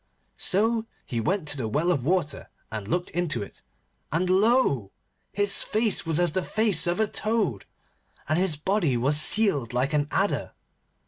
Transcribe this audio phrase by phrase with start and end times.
[0.39, 3.61] So he went to the well of water and looked into it,
[4.11, 4.91] and lo!
[5.31, 7.65] his face was as the face of a toad,
[8.27, 10.53] and his body was sealed like an adder.